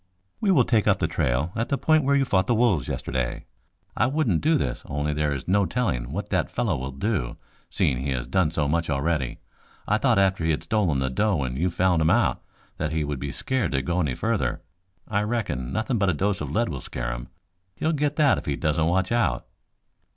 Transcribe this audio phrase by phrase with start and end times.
[0.39, 3.45] "We will take up the trail at the point where you fought the wolves yesterday.
[3.95, 7.37] I wouldn't do this only there is no telling what that fellow will do,
[7.69, 9.37] seeing he has done so much already.
[9.87, 12.41] I thought after he had stolen the doe and you found him out,
[12.77, 14.63] that he would be scared to go any further.
[15.07, 17.27] I reckon nothing but a dose of lead will scare him.
[17.75, 19.45] He'll get that if he doesn't watch out."